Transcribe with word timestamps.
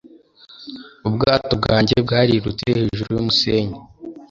Ubwato 1.07 1.53
bwanjye 1.61 1.93
bwarirutse 2.05 2.65
hejuru 2.77 3.09
yumusenyi. 3.15 3.77